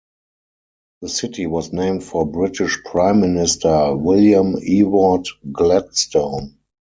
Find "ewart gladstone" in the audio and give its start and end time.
4.59-6.57